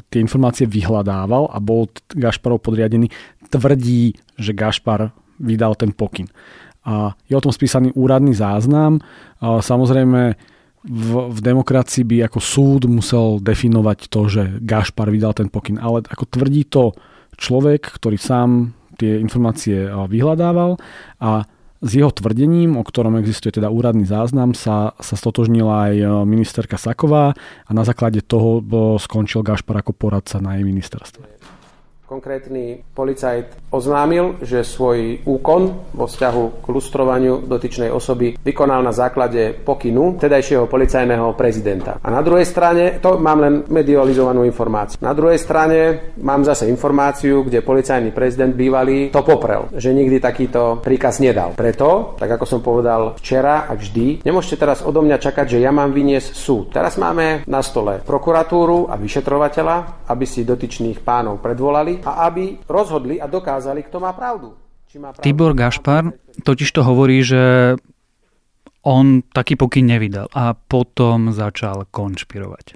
tie 0.09 0.19
informácie 0.21 0.69
vyhľadával 0.69 1.49
a 1.49 1.57
bol 1.57 1.89
Gašparov 2.13 2.61
podriadený, 2.61 3.09
tvrdí, 3.49 4.17
že 4.37 4.53
Gašpar 4.53 5.13
vydal 5.41 5.73
ten 5.77 5.93
pokyn. 5.93 6.29
A 6.83 7.15
je 7.25 7.33
o 7.33 7.43
tom 7.43 7.53
spísaný 7.55 7.95
úradný 7.95 8.35
záznam. 8.35 8.99
A 9.39 9.63
samozrejme, 9.63 10.35
v, 10.83 11.09
v 11.31 11.39
demokracii 11.39 12.03
by 12.03 12.27
ako 12.27 12.39
súd 12.43 12.81
musel 12.91 13.39
definovať 13.39 14.11
to, 14.11 14.21
že 14.27 14.43
Gašpar 14.59 15.07
vydal 15.07 15.31
ten 15.31 15.47
pokyn. 15.47 15.79
Ale 15.79 16.03
ako 16.03 16.27
tvrdí 16.27 16.67
to 16.67 16.91
človek, 17.39 17.87
ktorý 17.87 18.19
sám 18.19 18.75
tie 18.99 19.17
informácie 19.17 19.89
vyhľadával 19.89 20.77
a 21.17 21.47
s 21.83 21.91
jeho 21.91 22.09
tvrdením, 22.09 22.79
o 22.79 22.83
ktorom 22.87 23.19
existuje 23.19 23.59
teda 23.59 23.67
úradný 23.67 24.07
záznam, 24.07 24.55
sa, 24.55 24.95
sa 25.03 25.15
stotožnila 25.19 25.91
aj 25.91 25.93
e, 25.99 26.05
ministerka 26.23 26.79
Saková 26.79 27.35
a 27.67 27.71
na 27.75 27.83
základe 27.83 28.23
toho 28.23 28.63
skončil 28.97 29.43
Gašpar 29.43 29.83
ako 29.83 29.91
poradca 29.91 30.39
na 30.39 30.55
jej 30.55 30.63
ministerstve. 30.63 31.52
Konkrétny 32.03 32.83
policajt 32.91 33.71
oznámil, 33.71 34.35
že 34.43 34.67
svoj 34.67 35.23
úkon 35.23 35.87
vo 35.95 36.03
vzťahu 36.03 36.59
k 36.59 36.65
lustrovaniu 36.67 37.47
dotyčnej 37.47 37.87
osoby 37.87 38.35
vykonal 38.43 38.83
na 38.83 38.91
základe 38.91 39.55
pokynu 39.63 40.19
tedajšieho 40.19 40.67
policajného 40.67 41.31
prezidenta. 41.39 42.03
A 42.03 42.11
na 42.11 42.19
druhej 42.19 42.43
strane, 42.43 42.99
to 42.99 43.15
mám 43.23 43.39
len 43.39 43.63
medializovanú 43.71 44.43
informáciu. 44.43 44.99
Na 44.99 45.15
druhej 45.15 45.39
strane 45.39 46.11
mám 46.19 46.43
zase 46.43 46.67
informáciu, 46.67 47.47
kde 47.47 47.63
policajný 47.63 48.11
prezident 48.11 48.51
bývalý 48.51 49.07
to 49.07 49.23
poprel, 49.23 49.71
že 49.71 49.95
nikdy 49.95 50.19
takýto 50.19 50.83
príkaz 50.83 51.23
nedal. 51.23 51.55
Preto, 51.55 52.19
tak 52.19 52.35
ako 52.35 52.43
som 52.43 52.59
povedal 52.59 53.15
včera 53.15 53.63
a 53.63 53.79
vždy, 53.79 54.27
nemôžete 54.27 54.59
teraz 54.59 54.83
odo 54.83 54.99
mňa 54.99 55.23
čakať, 55.23 55.55
že 55.55 55.63
ja 55.63 55.71
mám 55.71 55.95
vyniesť 55.95 56.35
súd. 56.35 56.75
Teraz 56.75 56.99
máme 56.99 57.47
na 57.47 57.63
stole 57.63 58.03
prokuratúru 58.03 58.91
a 58.91 58.99
vyšetrovateľa, 58.99 60.02
aby 60.07 60.25
si 60.27 60.43
dotyčných 60.43 61.03
pánov 61.03 61.39
predvolali 61.39 62.03
a 62.03 62.27
aby 62.27 62.59
rozhodli 62.67 63.19
a 63.19 63.27
dokázali, 63.29 63.85
kto 63.87 63.97
má 64.03 64.11
pravdu. 64.11 64.55
Či 64.87 64.99
má 64.99 65.15
pravdu 65.15 65.25
Tibor 65.25 65.53
Gašpar 65.55 66.11
totiž 66.41 66.69
to 66.73 66.81
hovorí, 66.81 67.21
že 67.21 67.75
on 68.83 69.21
taký 69.21 69.55
pokyn 69.55 69.85
nevydal 69.85 70.27
a 70.33 70.57
potom 70.57 71.31
začal 71.31 71.87
konšpirovať. 71.87 72.75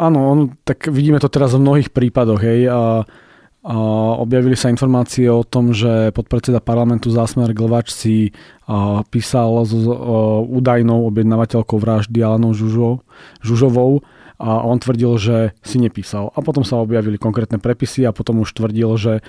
Áno, 0.00 0.18
on, 0.32 0.38
tak 0.64 0.88
vidíme 0.88 1.20
to 1.20 1.28
teraz 1.28 1.52
v 1.52 1.60
mnohých 1.60 1.90
prípadoch. 1.92 2.40
Hej, 2.40 2.72
a, 2.72 3.04
a 3.04 3.04
objavili 3.60 4.56
sa 4.56 4.72
informácie 4.72 5.28
o 5.28 5.44
tom, 5.44 5.76
že 5.76 6.16
podpredseda 6.16 6.64
parlamentu 6.64 7.12
Zásmer 7.12 7.52
Glvač 7.52 7.92
si 7.92 8.32
písal 9.12 9.50
s 9.68 9.76
údajnou 10.48 11.04
objednávateľkou 11.12 11.76
vraždy 11.76 12.24
Alanou 12.24 12.56
Žužov, 12.56 13.04
Žužovou 13.44 14.00
a 14.40 14.64
on 14.64 14.80
tvrdil, 14.80 15.12
že 15.20 15.36
si 15.60 15.76
nepísal. 15.76 16.32
A 16.32 16.40
potom 16.40 16.64
sa 16.64 16.80
objavili 16.80 17.20
konkrétne 17.20 17.60
prepisy 17.60 18.08
a 18.08 18.16
potom 18.16 18.40
už 18.40 18.56
tvrdil, 18.56 18.96
že 18.96 19.20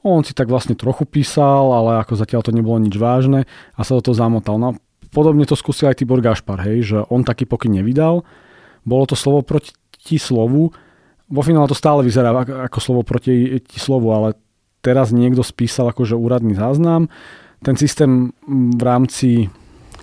on 0.00 0.24
si 0.24 0.32
tak 0.32 0.48
vlastne 0.48 0.72
trochu 0.76 1.04
písal, 1.04 1.72
ale 1.72 2.00
ako 2.00 2.16
zatiaľ 2.16 2.40
to 2.44 2.52
nebolo 2.56 2.80
nič 2.80 2.96
vážne 2.96 3.44
a 3.76 3.80
sa 3.84 3.96
do 3.96 4.04
toho 4.04 4.16
zamotal. 4.16 4.56
No 4.56 4.80
podobne 5.12 5.44
to 5.44 5.56
skúsil 5.56 5.92
aj 5.92 6.00
Tibor 6.00 6.24
Gašpar, 6.24 6.60
hej, 6.64 6.88
že 6.88 6.98
on 7.12 7.24
taký 7.24 7.44
pokyn 7.44 7.76
nevydal. 7.76 8.24
Bolo 8.84 9.04
to 9.04 9.16
slovo 9.16 9.44
proti 9.44 10.16
slovu. 10.16 10.72
Vo 11.30 11.40
finále 11.40 11.68
to 11.68 11.76
stále 11.76 12.04
vyzerá 12.04 12.32
ako 12.68 12.78
slovo 12.80 13.02
proti 13.06 13.60
slovu, 13.72 14.12
ale 14.12 14.36
teraz 14.84 15.08
niekto 15.14 15.40
spísal 15.40 15.88
akože 15.88 16.12
úradný 16.12 16.52
záznam. 16.52 17.08
Ten 17.64 17.80
systém 17.80 18.28
v 18.48 18.82
rámci 18.84 19.48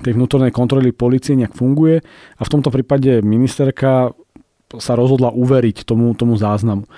tej 0.02 0.18
vnútornej 0.18 0.50
kontroly 0.50 0.90
policie 0.90 1.38
nejak 1.38 1.54
funguje 1.54 2.02
a 2.38 2.42
v 2.42 2.52
tomto 2.52 2.74
prípade 2.74 3.22
ministerka 3.22 4.10
sa 4.82 4.98
rozhodla 4.98 5.30
uveriť 5.30 5.86
tomu, 5.86 6.10
tomu 6.18 6.42
záznamu. 6.42 6.90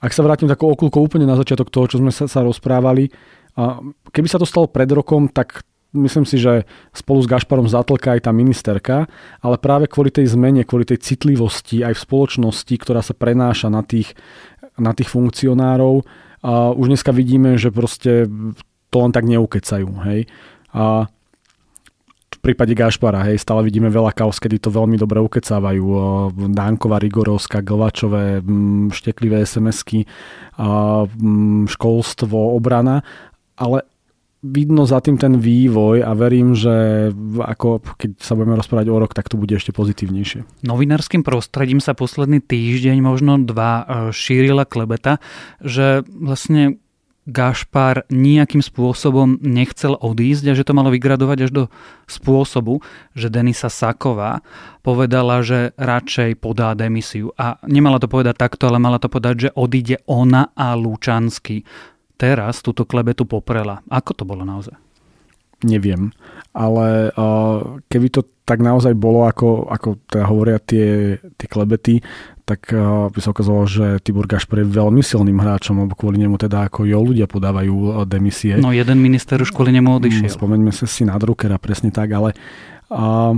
Ak 0.00 0.12
sa 0.12 0.24
vrátim 0.24 0.48
takou 0.48 0.72
okulkou 0.72 1.00
úplne 1.08 1.24
na 1.24 1.40
začiatok 1.40 1.72
toho, 1.72 1.88
čo 1.88 1.96
sme 2.00 2.12
sa, 2.12 2.28
sa 2.28 2.44
rozprávali, 2.44 3.08
a 3.56 3.80
keby 4.12 4.28
sa 4.28 4.40
to 4.40 4.48
stalo 4.48 4.68
pred 4.68 4.88
rokom, 4.92 5.28
tak 5.28 5.64
myslím 5.94 6.24
si, 6.26 6.38
že 6.38 6.64
spolu 6.94 7.22
s 7.22 7.30
Gašparom 7.30 7.66
zatlka 7.66 8.14
aj 8.14 8.28
tá 8.28 8.32
ministerka, 8.34 9.10
ale 9.42 9.56
práve 9.58 9.90
kvôli 9.90 10.14
tej 10.14 10.32
zmene, 10.32 10.62
kvôli 10.62 10.86
tej 10.86 11.02
citlivosti 11.02 11.82
aj 11.82 11.98
v 11.98 12.04
spoločnosti, 12.04 12.74
ktorá 12.78 13.02
sa 13.02 13.14
prenáša 13.14 13.68
na 13.70 13.82
tých, 13.82 14.14
na 14.78 14.94
tých 14.94 15.10
funkcionárov, 15.10 16.02
a 16.40 16.72
už 16.72 16.88
dneska 16.88 17.12
vidíme, 17.12 17.60
že 17.60 17.68
proste 17.68 18.24
to 18.88 18.96
len 19.04 19.12
tak 19.12 19.28
neukecajú. 19.28 19.88
Hej? 20.08 20.24
A 20.72 21.04
v 22.30 22.38
prípade 22.40 22.72
Gašpara, 22.72 23.28
hej, 23.28 23.36
stále 23.36 23.60
vidíme 23.60 23.92
veľa 23.92 24.16
kaos, 24.16 24.40
kedy 24.40 24.56
to 24.64 24.72
veľmi 24.72 24.96
dobre 24.96 25.20
ukecávajú. 25.20 25.84
Dánková, 26.32 26.96
Rigorovská, 26.96 27.60
Glvačové, 27.60 28.40
šteklivé 28.88 29.44
SMS-ky, 29.44 30.08
školstvo, 31.68 32.56
obrana, 32.56 33.04
ale 33.60 33.84
vidno 34.40 34.88
za 34.88 35.04
tým 35.04 35.20
ten 35.20 35.36
vývoj 35.36 36.00
a 36.00 36.16
verím, 36.16 36.56
že 36.56 37.08
ako 37.40 37.84
keď 38.00 38.10
sa 38.24 38.32
budeme 38.32 38.56
rozprávať 38.56 38.86
o 38.88 38.96
rok, 38.96 39.12
tak 39.12 39.28
to 39.28 39.36
bude 39.36 39.52
ešte 39.52 39.76
pozitívnejšie. 39.76 40.64
Novinárskym 40.64 41.20
prostredím 41.20 41.78
sa 41.78 41.92
posledný 41.92 42.40
týždeň, 42.40 43.04
možno 43.04 43.36
dva, 43.44 43.84
e, 43.84 44.16
šírila 44.16 44.64
klebeta, 44.64 45.20
že 45.60 46.08
vlastne 46.08 46.80
Gašpar 47.28 48.08
nejakým 48.08 48.64
spôsobom 48.64 49.38
nechcel 49.44 49.92
odísť 49.94 50.50
a 50.50 50.56
že 50.56 50.64
to 50.64 50.72
malo 50.72 50.88
vygradovať 50.88 51.38
až 51.46 51.50
do 51.52 51.64
spôsobu, 52.08 52.80
že 53.12 53.28
Denisa 53.28 53.68
Saková 53.68 54.40
povedala, 54.80 55.44
že 55.44 55.76
radšej 55.76 56.40
podá 56.40 56.72
demisiu. 56.72 57.30
A 57.36 57.60
nemala 57.68 58.00
to 58.00 58.08
povedať 58.08 58.40
takto, 58.40 58.72
ale 58.72 58.80
mala 58.80 58.96
to 58.96 59.12
povedať, 59.12 59.36
že 59.36 59.50
odíde 59.52 60.00
ona 60.08 60.48
a 60.56 60.72
Lučansky. 60.72 61.62
Teraz 62.20 62.60
túto 62.60 62.84
klebetu 62.84 63.24
poprela. 63.24 63.80
Ako 63.88 64.12
to 64.12 64.28
bolo 64.28 64.44
naozaj? 64.44 64.76
Neviem, 65.60 66.12
ale 66.56 67.12
uh, 67.16 67.80
keby 67.88 68.08
to 68.12 68.24
tak 68.48 68.64
naozaj 68.64 68.96
bolo, 68.96 69.28
ako, 69.28 69.68
ako 69.68 69.88
teda 70.08 70.24
hovoria 70.26 70.58
tie, 70.58 71.20
tie 71.36 71.46
klebety, 71.46 72.02
tak 72.42 72.74
eh, 72.74 72.82
by 73.06 73.18
sa 73.22 73.30
ukázalo, 73.30 73.62
že 73.62 74.02
Tibor 74.02 74.26
Gašpar 74.26 74.66
je 74.66 74.74
veľmi 74.74 75.06
silným 75.06 75.38
hráčom, 75.38 75.86
lebo 75.86 75.94
kvôli 75.94 76.18
nemu 76.18 76.34
teda 76.34 76.66
ako 76.66 76.82
jo 76.82 76.98
ľudia 76.98 77.30
podávajú 77.30 78.02
demisie. 78.10 78.58
No 78.58 78.74
jeden 78.74 78.98
minister 78.98 79.38
už 79.38 79.54
kvôli 79.54 79.70
nemu 79.70 80.02
odišiel. 80.02 80.26
Mm, 80.26 80.34
spomeňme 80.34 80.72
sa 80.74 80.90
si 80.90 81.06
na 81.06 81.14
Druckera, 81.14 81.62
presne 81.62 81.94
tak, 81.94 82.10
ale 82.10 82.34
a, 82.90 83.30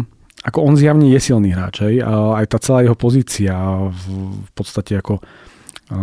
ako 0.49 0.59
on 0.65 0.81
zjavne 0.81 1.13
je 1.13 1.21
silný 1.21 1.53
hráč, 1.53 1.85
aj, 1.85 1.95
a 2.01 2.13
aj 2.41 2.47
tá 2.49 2.59
celá 2.65 2.81
jeho 2.89 2.97
pozícia 2.97 3.53
v, 3.93 4.05
v 4.49 4.51
podstate 4.57 4.97
ako 4.97 5.21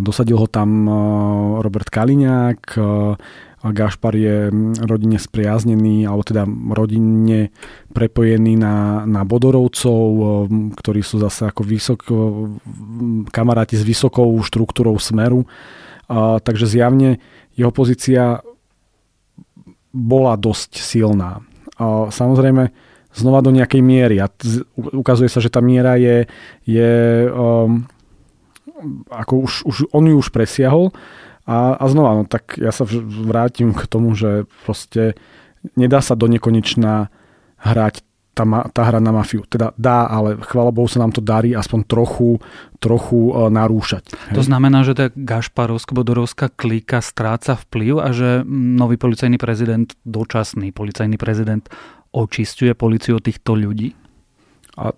dosadil 0.01 0.37
ho 0.37 0.47
tam 0.47 0.85
Robert 1.65 1.89
Kaliňák, 1.89 2.61
Gašpar 3.59 4.15
je 4.15 4.47
rodine 4.87 5.19
spriaznený, 5.19 6.07
alebo 6.07 6.23
teda 6.23 6.47
rodinne 6.71 7.51
prepojený 7.91 8.55
na, 8.55 9.03
na 9.03 9.27
Bodorovcov, 9.27 9.99
ktorí 10.79 11.03
sú 11.03 11.19
zase 11.19 11.51
ako 11.51 11.61
vysok, 11.67 11.99
kamaráti 13.35 13.75
s 13.75 13.83
vysokou 13.83 14.31
štruktúrou 14.39 14.95
smeru. 14.95 15.43
Takže 16.39 16.71
zjavne 16.71 17.19
jeho 17.59 17.75
pozícia 17.75 18.39
bola 19.91 20.39
dosť 20.39 20.79
silná. 20.79 21.43
Samozrejme, 22.15 22.71
znova 23.11 23.43
do 23.43 23.51
nejakej 23.51 23.81
miery. 23.83 24.23
A 24.23 24.31
ukazuje 24.95 25.27
sa, 25.27 25.43
že 25.43 25.51
tá 25.51 25.59
miera 25.59 25.99
je, 25.99 26.31
je 26.63 26.91
um, 27.27 27.83
ako 29.11 29.33
už, 29.45 29.53
už, 29.67 29.75
on 29.91 30.07
ju 30.07 30.15
už 30.17 30.29
presiahol 30.31 30.95
a, 31.49 31.75
a 31.75 31.85
znova, 31.89 32.19
no 32.19 32.23
tak 32.29 32.55
ja 32.61 32.69
sa 32.69 32.85
vrátim 32.87 33.73
k 33.73 33.83
tomu, 33.89 34.13
že 34.13 34.45
proste 34.63 35.17
nedá 35.75 35.99
sa 35.99 36.15
do 36.15 36.29
nekonečna 36.29 37.11
hrať 37.59 38.05
tá, 38.39 38.45
tá 38.71 38.81
hra 38.87 39.03
na 39.03 39.11
mafiu. 39.11 39.43
Teda 39.43 39.75
dá, 39.75 40.07
ale 40.07 40.39
chvála 40.39 40.71
Bohu 40.71 40.87
sa 40.87 41.03
nám 41.03 41.11
to 41.11 41.19
darí 41.19 41.51
aspoň 41.51 41.83
trochu, 41.83 42.39
trochu 42.79 43.35
uh, 43.35 43.51
narúšať. 43.51 44.15
To 44.31 44.39
hej. 44.39 44.47
znamená, 44.47 44.87
že 44.87 44.95
tá 44.95 45.05
Gašparovsko-Bodorovská 45.11 46.47
klika 46.55 47.03
stráca 47.03 47.59
vplyv 47.67 47.93
a 47.99 48.07
že 48.15 48.29
nový 48.47 48.95
policajný 48.95 49.35
prezident, 49.35 49.91
dočasný 50.07 50.71
policajný 50.71 51.19
prezident 51.19 51.67
očistuje 52.15 52.71
policiu 52.73 53.19
od 53.19 53.23
týchto 53.27 53.59
ľudí? 53.59 53.91
A 54.79 54.95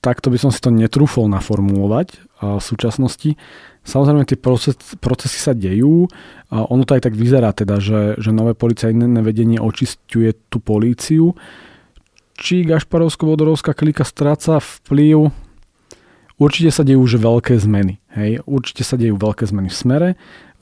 takto 0.00 0.32
by 0.32 0.38
som 0.40 0.50
si 0.50 0.60
to 0.60 0.72
netrúfol 0.72 1.28
naformulovať 1.28 2.16
v 2.40 2.62
súčasnosti. 2.62 3.36
Samozrejme, 3.84 4.28
tie 4.28 4.36
proces, 4.36 4.76
procesy 5.00 5.38
sa 5.40 5.52
dejú. 5.56 6.08
Ono 6.52 6.82
to 6.84 6.96
aj 6.96 7.08
tak 7.08 7.14
vyzerá, 7.16 7.52
teda, 7.52 7.80
že, 7.80 8.16
že 8.20 8.32
nové 8.32 8.52
policajné 8.52 9.20
vedenie 9.24 9.60
očistuje 9.60 10.36
tú 10.52 10.60
políciu. 10.60 11.36
Či 12.40 12.64
Gašparovsko-Vodorovská 12.64 13.76
klika 13.76 14.04
stráca 14.04 14.60
vplyv? 14.60 15.32
Určite 16.40 16.72
sa 16.72 16.80
dejú 16.84 17.04
už 17.04 17.20
veľké 17.20 17.60
zmeny. 17.60 18.00
Hej? 18.16 18.40
Určite 18.48 18.80
sa 18.80 18.96
dejú 18.96 19.20
veľké 19.20 19.44
zmeny 19.44 19.68
v 19.68 19.76
smere, 19.76 20.08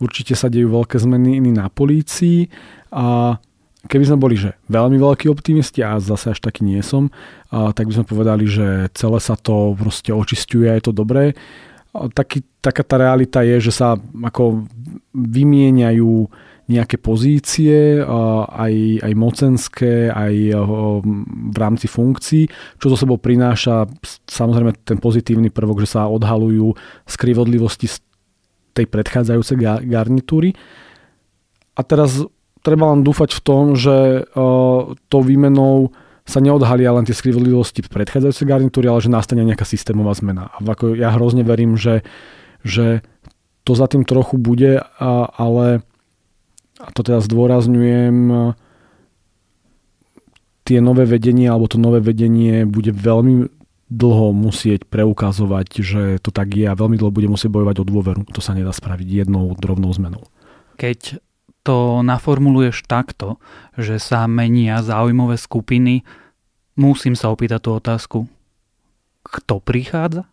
určite 0.03 0.35
sa 0.35 0.51
dejú 0.51 0.75
veľké 0.75 0.99
zmeny 0.99 1.39
na 1.55 1.71
polícii 1.71 2.51
a 2.91 3.39
keby 3.87 4.05
sme 4.11 4.19
boli 4.19 4.35
že 4.35 4.59
veľmi 4.67 4.99
veľkí 4.99 5.31
optimisti 5.31 5.87
a 5.87 6.03
zase 6.03 6.35
až 6.35 6.43
taký 6.43 6.67
nie 6.67 6.83
som, 6.83 7.15
a 7.55 7.71
tak 7.71 7.87
by 7.87 8.03
sme 8.03 8.11
povedali, 8.11 8.45
že 8.51 8.91
celé 8.99 9.19
sa 9.23 9.39
to 9.39 9.79
proste 9.79 10.11
očistuje 10.11 10.67
a 10.67 10.75
je 10.75 10.91
to 10.91 10.93
dobré 10.97 11.39
taký, 12.15 12.45
taká 12.61 12.85
tá 12.85 13.01
realita 13.01 13.41
je, 13.43 13.71
že 13.71 13.73
sa 13.73 13.97
ako 13.99 14.69
vymieňajú 15.17 16.13
nejaké 16.69 17.01
pozície, 17.01 17.97
aj, 18.05 18.75
aj 19.01 19.13
mocenské, 19.17 20.13
aj 20.13 20.35
v 21.33 21.57
rámci 21.57 21.89
funkcií, 21.89 22.45
čo 22.77 22.93
zo 22.93 22.97
sebou 23.01 23.17
prináša 23.17 23.89
samozrejme 24.29 24.77
ten 24.85 25.01
pozitívny 25.01 25.49
prvok, 25.49 25.81
že 25.81 25.97
sa 25.97 26.13
odhalujú 26.13 26.77
skrivodlivosti 27.09 27.89
z 27.89 28.05
tej 28.77 28.85
predchádzajúcej 28.85 29.57
garnitúry. 29.89 30.53
A 31.73 31.81
teraz 31.89 32.21
treba 32.63 32.93
len 32.93 33.07
dúfať 33.07 33.37
v 33.37 33.45
tom, 33.45 33.65
že 33.79 34.29
to 35.09 35.19
výmenou 35.23 35.95
sa 36.29 36.45
neodhalia 36.45 36.93
len 36.93 37.09
tie 37.09 37.17
skrivodlivosti 37.17 37.89
predchádzajúcej 37.89 38.45
garnitúry, 38.45 38.85
ale 38.85 39.01
že 39.01 39.09
nastane 39.09 39.49
nejaká 39.49 39.65
systémová 39.65 40.13
zmena. 40.13 40.53
A 40.53 40.61
ako 40.61 40.93
ja 40.93 41.09
hrozne 41.17 41.41
verím, 41.41 41.81
že, 41.81 42.05
že 42.61 43.01
kto 43.65 43.73
za 43.73 43.89
tým 43.89 44.05
trochu 44.05 44.37
bude, 44.37 44.81
ale 45.01 45.81
a 46.79 46.89
to 46.93 47.01
teda 47.01 47.25
zdôrazňujem, 47.25 48.17
tie 50.69 50.79
nové 50.85 51.09
vedenie 51.09 51.49
alebo 51.49 51.65
to 51.65 51.81
nové 51.81 52.05
vedenie 52.05 52.69
bude 52.69 52.93
veľmi 52.93 53.49
dlho 53.89 54.37
musieť 54.37 54.85
preukazovať, 54.85 55.81
že 55.81 56.03
to 56.21 56.29
tak 56.29 56.53
je 56.53 56.69
a 56.69 56.77
veľmi 56.77 57.01
dlho 57.01 57.09
bude 57.09 57.25
musieť 57.25 57.49
bojovať 57.57 57.77
o 57.81 57.89
dôveru. 57.89 58.21
To 58.37 58.45
sa 58.45 58.53
nedá 58.53 58.69
spraviť 58.69 59.25
jednou 59.25 59.57
drobnou 59.57 59.89
zmenou. 59.97 60.29
Keď 60.77 61.25
to 61.69 62.01
naformuluješ 62.01 62.89
takto, 62.89 63.37
že 63.77 64.01
sa 64.01 64.25
menia 64.25 64.81
záujmové 64.81 65.37
skupiny, 65.37 66.01
musím 66.81 67.13
sa 67.13 67.29
opýtať 67.29 67.61
tú 67.61 67.71
otázku. 67.77 68.19
Kto 69.21 69.61
prichádza? 69.61 70.25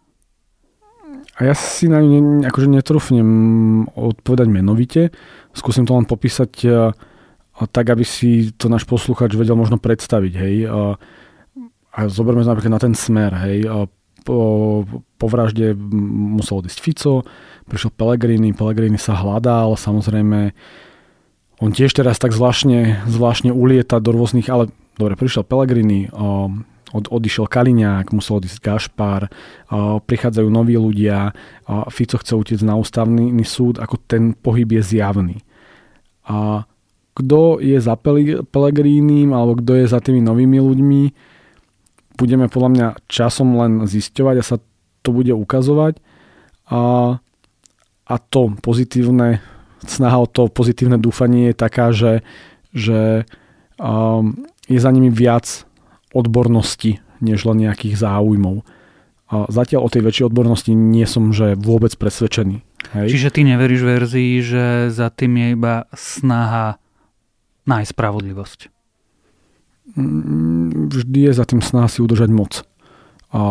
A 1.36 1.52
ja 1.52 1.52
si 1.52 1.92
na 1.92 2.00
ňu 2.00 2.48
akože 2.48 2.72
netrúfnem 2.72 3.28
odpovedať 3.92 4.48
menovite. 4.48 5.12
Skúsim 5.52 5.84
to 5.84 6.00
len 6.00 6.08
popísať 6.08 6.52
tak, 7.76 7.86
aby 7.92 8.08
si 8.08 8.56
to 8.56 8.72
náš 8.72 8.88
posluchač 8.88 9.36
vedel 9.36 9.60
možno 9.60 9.76
predstaviť. 9.76 10.34
Hej. 10.40 10.56
A 11.92 12.00
zoberme 12.08 12.48
sa 12.48 12.56
napríklad 12.56 12.80
na 12.80 12.84
ten 12.88 12.96
smer. 12.96 13.36
Hej. 13.44 13.68
Po, 14.24 14.40
po 15.20 15.28
vražde 15.28 15.76
musel 15.76 16.64
odísť 16.64 16.80
Fico, 16.80 17.28
prišiel 17.68 17.92
Pellegrini, 17.94 18.56
Pellegrini 18.56 18.98
sa 18.98 19.20
hľadal, 19.20 19.76
samozrejme 19.76 20.56
on 21.60 21.72
tiež 21.72 21.96
teraz 21.96 22.20
tak 22.20 22.36
zvláštne, 22.36 23.08
zvláštne 23.08 23.56
ulieta 23.56 24.04
do 24.04 24.12
rôznych, 24.12 24.52
ale 24.52 24.68
dobre, 25.00 25.16
prišiel 25.16 25.48
Pellegrini, 25.48 26.12
od, 26.96 27.06
odišiel 27.12 27.48
Kaliňák, 27.48 28.16
musel 28.16 28.40
odísť 28.40 28.60
Gašpar, 28.64 29.28
prichádzajú 30.04 30.48
noví 30.48 30.80
ľudia, 30.80 31.36
Fico 31.92 32.20
chce 32.20 32.34
utiecť 32.36 32.64
na 32.64 32.80
ústavný 32.80 33.32
súd, 33.44 33.80
ako 33.80 34.00
ten 34.08 34.32
pohyb 34.36 34.68
je 34.80 34.84
zjavný. 34.84 35.38
A 36.28 36.68
kto 37.16 37.64
je 37.64 37.80
za 37.80 37.96
Pelegrínim 38.52 39.32
alebo 39.32 39.60
kto 39.64 39.80
je 39.80 39.86
za 39.88 40.04
tými 40.04 40.20
novými 40.20 40.60
ľuďmi, 40.60 41.04
budeme 42.16 42.48
podľa 42.52 42.70
mňa 42.72 42.88
časom 43.08 43.56
len 43.60 43.88
zisťovať 43.88 44.36
a 44.40 44.44
sa 44.44 44.58
to 45.04 45.10
bude 45.12 45.32
ukazovať. 45.32 46.00
A, 46.72 47.16
a 48.08 48.16
to 48.32 48.56
pozitívne, 48.60 49.40
snaha 49.90 50.18
o 50.22 50.28
to 50.28 50.48
pozitívne 50.52 51.00
dúfanie 51.00 51.52
je 51.52 51.56
taká, 51.56 51.92
že, 51.96 52.22
že 52.72 53.24
um, 53.80 54.46
je 54.66 54.80
za 54.80 54.92
nimi 54.92 55.10
viac 55.14 55.66
odbornosti, 56.16 57.04
než 57.20 57.44
len 57.46 57.68
nejakých 57.68 58.00
záujmov. 58.00 58.64
A 59.26 59.50
zatiaľ 59.50 59.90
o 59.90 59.94
tej 59.94 60.06
väčšej 60.06 60.28
odbornosti 60.30 60.72
nie 60.78 61.04
som 61.10 61.34
že 61.34 61.58
vôbec 61.58 61.92
presvedčený. 61.98 62.62
Hej? 62.94 63.08
Čiže 63.10 63.34
ty 63.34 63.42
neveríš 63.42 63.82
verzii, 63.82 64.32
že 64.46 64.64
za 64.94 65.10
tým 65.10 65.34
je 65.42 65.48
iba 65.58 65.76
snaha 65.98 66.78
nájsť 67.66 67.90
spravodlivosť? 67.90 68.60
Mm, 69.98 70.94
vždy 70.94 71.20
je 71.30 71.34
za 71.34 71.46
tým 71.50 71.62
snaha 71.66 71.90
si 71.90 72.06
udržať 72.06 72.30
moc. 72.30 72.62
A 73.34 73.42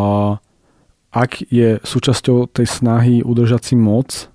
ak 1.11 1.47
je 1.47 1.79
súčasťou 1.83 2.51
tej 2.51 2.67
snahy 2.67 3.23
udržať 3.23 3.71
si 3.71 3.75
moc, 3.75 4.31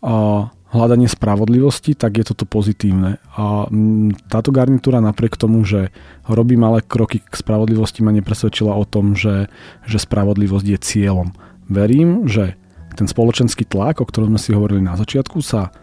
a 0.00 0.48
hľadanie 0.70 1.10
spravodlivosti, 1.10 1.98
tak 1.98 2.22
je 2.22 2.24
toto 2.30 2.46
pozitívne. 2.46 3.18
A 3.34 3.66
táto 4.30 4.54
garnitúra 4.54 5.02
napriek 5.02 5.34
tomu, 5.34 5.66
že 5.66 5.90
robí 6.30 6.54
malé 6.54 6.82
kroky 6.86 7.18
k 7.18 7.34
spravodlivosti, 7.34 8.06
ma 8.06 8.14
nepresvedčila 8.14 8.74
o 8.78 8.86
tom, 8.86 9.18
že, 9.18 9.50
že 9.84 9.98
spravodlivosť 9.98 10.66
je 10.66 10.78
cieľom. 10.78 11.34
Verím, 11.66 12.30
že 12.30 12.54
ten 12.94 13.10
spoločenský 13.10 13.66
tlak, 13.66 14.02
o 14.02 14.06
ktorom 14.06 14.34
sme 14.34 14.40
si 14.40 14.50
hovorili 14.54 14.82
na 14.82 14.94
začiatku, 14.94 15.42
sa 15.42 15.74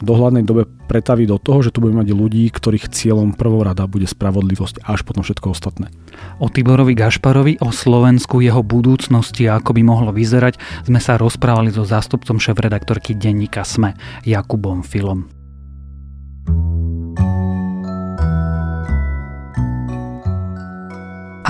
v 0.00 0.04
dohľadnej 0.08 0.44
dobe 0.48 0.64
pretaví 0.88 1.28
do 1.28 1.36
toho, 1.36 1.60
že 1.60 1.70
tu 1.70 1.84
budeme 1.84 2.02
mať 2.02 2.16
ľudí, 2.16 2.48
ktorých 2.48 2.88
cieľom 2.88 3.36
prvorada 3.36 3.84
bude 3.84 4.08
spravodlivosť 4.08 4.82
až 4.82 5.04
potom 5.04 5.20
všetko 5.20 5.52
ostatné. 5.52 5.92
O 6.40 6.48
Tiborovi 6.48 6.96
Gašparovi, 6.96 7.60
o 7.60 7.70
Slovensku, 7.70 8.40
jeho 8.40 8.64
budúcnosti 8.64 9.46
a 9.46 9.60
ako 9.60 9.76
by 9.76 9.82
mohlo 9.84 10.10
vyzerať, 10.10 10.56
sme 10.88 10.98
sa 10.98 11.20
rozprávali 11.20 11.68
so 11.70 11.84
zástupcom 11.84 12.40
šéf-redaktorky 12.40 13.12
denníka 13.14 13.62
SME, 13.62 13.94
Jakubom 14.24 14.80
Filom. 14.80 15.39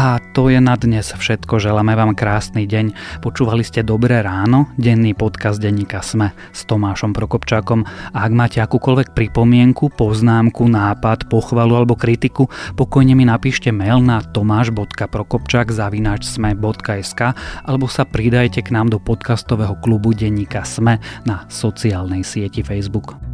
A 0.01 0.17
to 0.33 0.49
je 0.49 0.57
na 0.65 0.81
dnes 0.81 1.05
všetko. 1.13 1.61
Želáme 1.61 1.93
vám 1.93 2.17
krásny 2.17 2.65
deň. 2.65 3.21
Počúvali 3.21 3.61
ste 3.61 3.85
Dobré 3.85 4.25
ráno, 4.25 4.73
denný 4.81 5.13
podcast 5.13 5.61
denníka 5.61 6.01
Sme 6.01 6.33
s 6.57 6.65
Tomášom 6.65 7.13
Prokopčákom. 7.13 7.85
A 8.17 8.25
ak 8.25 8.33
máte 8.33 8.65
akúkoľvek 8.65 9.13
pripomienku, 9.13 9.93
poznámku, 9.93 10.73
nápad, 10.73 11.29
pochvalu 11.29 11.85
alebo 11.85 12.01
kritiku, 12.01 12.49
pokojne 12.81 13.13
mi 13.13 13.29
napíšte 13.29 13.77
mail 13.77 14.01
na 14.01 14.25
tomáš.prokopčák 14.25 15.69
sme.sk 15.69 17.21
alebo 17.69 17.85
sa 17.85 18.09
pridajte 18.09 18.65
k 18.65 18.73
nám 18.73 18.89
do 18.89 18.97
podcastového 18.97 19.77
klubu 19.85 20.17
denníka 20.17 20.65
Sme 20.65 20.97
na 21.29 21.45
sociálnej 21.53 22.25
sieti 22.25 22.65
Facebook. 22.65 23.30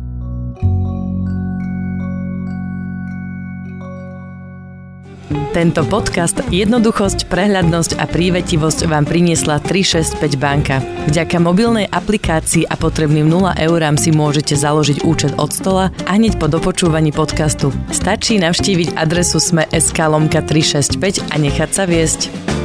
Tento 5.26 5.82
podcast 5.90 6.38
Jednoduchosť, 6.54 7.26
prehľadnosť 7.26 7.98
a 7.98 8.06
prívetivosť 8.06 8.86
vám 8.86 9.02
priniesla 9.02 9.58
365 9.58 10.38
banka. 10.38 10.78
Vďaka 11.10 11.42
mobilnej 11.42 11.90
aplikácii 11.90 12.70
a 12.70 12.78
potrebným 12.78 13.26
0 13.26 13.58
eurám 13.58 13.98
si 13.98 14.14
môžete 14.14 14.54
založiť 14.54 15.02
účet 15.02 15.34
od 15.34 15.50
stola 15.50 15.90
a 16.06 16.14
hneď 16.14 16.38
po 16.38 16.46
dopočúvaní 16.46 17.10
podcastu. 17.10 17.74
Stačí 17.90 18.38
navštíviť 18.38 18.94
adresu 18.94 19.42
sme.sk 19.42 19.98
lomka 20.06 20.46
365 20.46 21.26
a 21.26 21.34
nechať 21.42 21.70
sa 21.74 21.90
viesť. 21.90 22.55